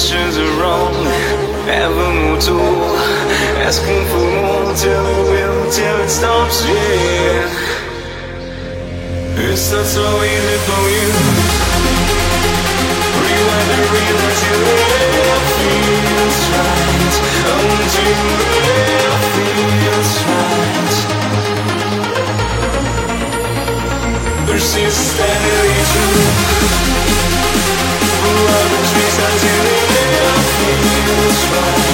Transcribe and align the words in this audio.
actions 0.00 0.38
are 0.38 0.54
wrong. 0.60 0.94
Ever 1.68 2.08
more 2.20 2.40
tool, 2.40 2.96
asking 3.68 4.02
for 4.08 4.24
more 4.40 4.72
till 4.74 5.04
it 5.04 5.22
will, 5.28 5.70
till 5.70 6.00
it 6.00 6.08
stops. 6.08 6.64
Yeah, 6.64 7.44
it's 9.44 9.72
not 9.72 9.84
so 9.84 10.06
easy 10.24 10.58
for 10.66 10.84
you. 10.94 11.08
Rewind 13.24 13.68
the 13.70 13.76
reel 13.92 14.18
until 14.24 14.62
it 14.72 15.44
feels 15.60 16.38
right. 16.56 17.14
Until 17.52 18.20
it 18.56 19.20
feels 19.36 20.12
right. 20.30 20.96
Persistently 24.48 25.76
true. 25.92 26.24
Love 28.46 28.72
trees 28.90 29.18
until. 29.28 29.59
Right. 31.12 31.90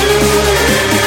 do 0.00 0.98
it. 0.98 1.03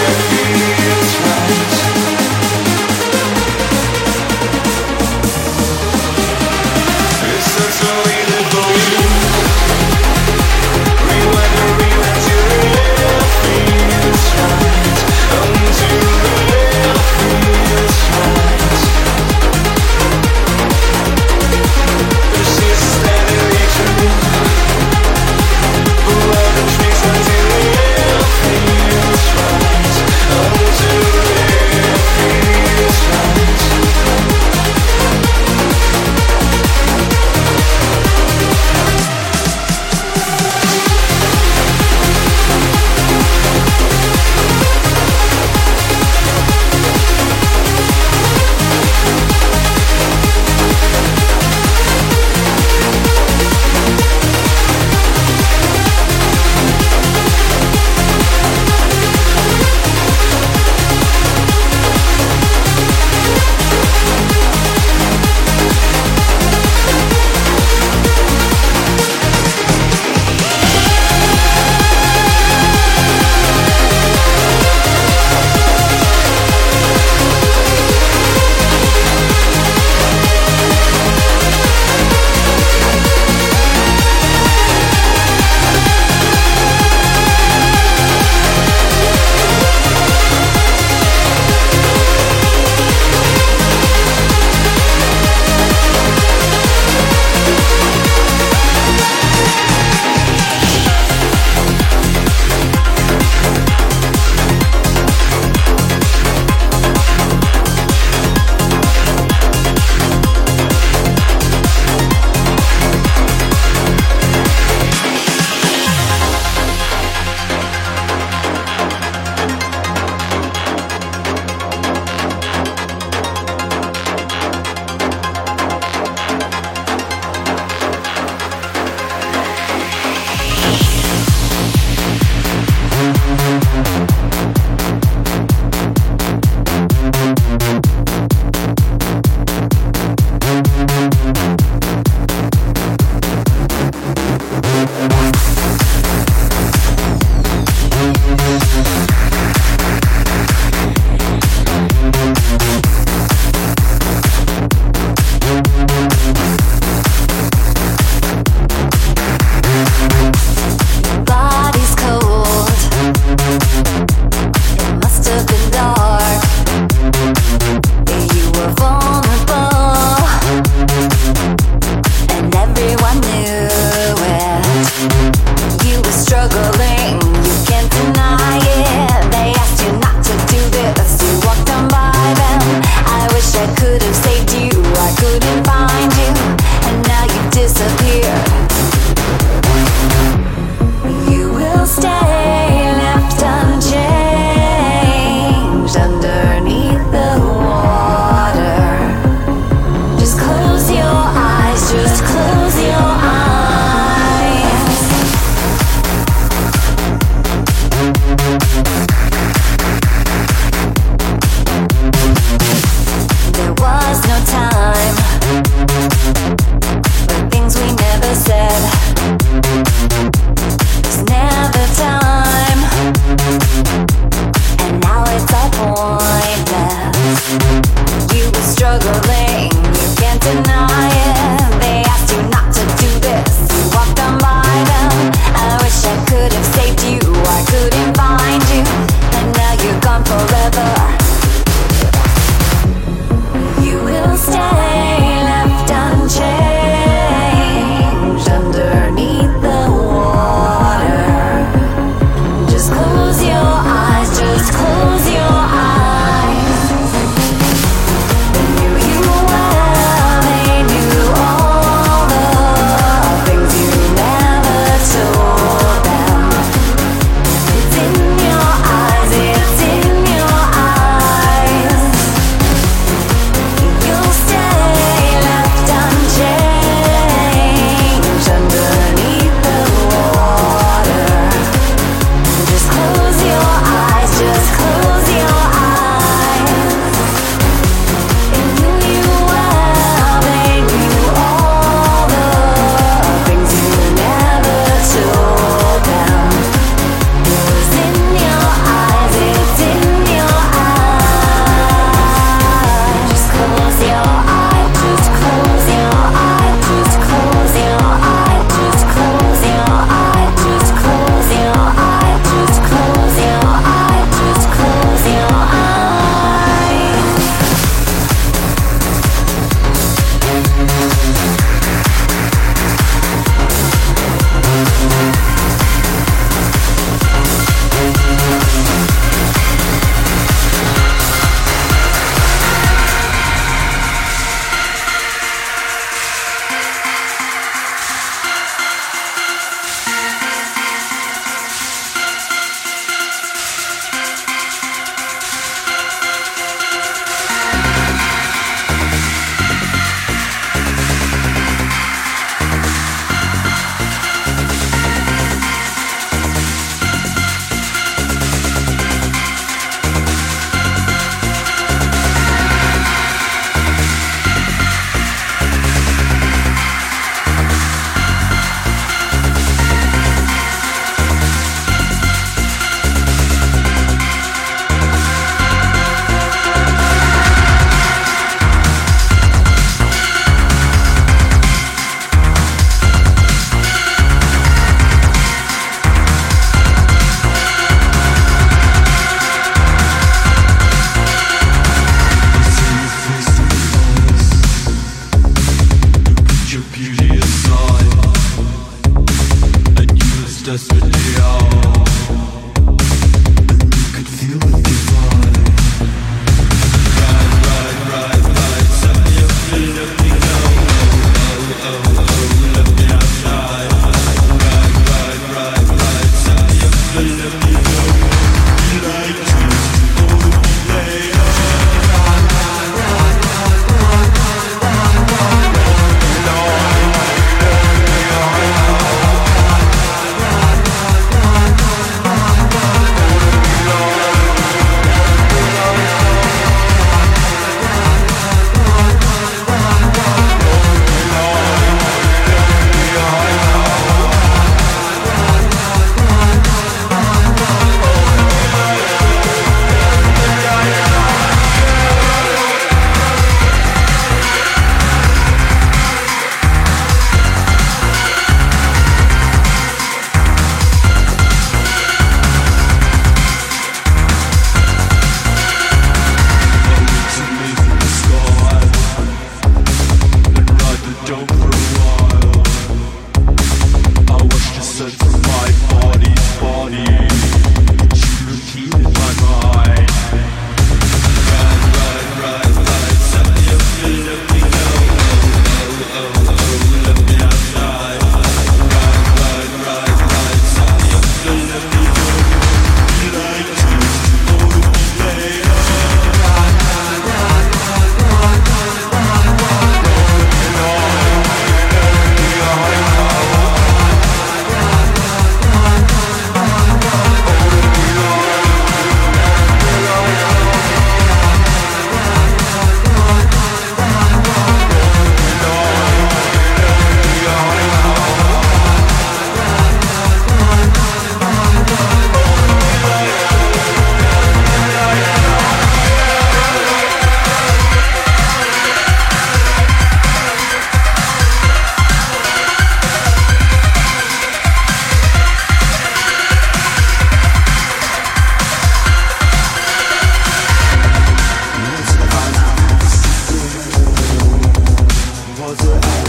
was 545.68 545.84
a 545.84 546.27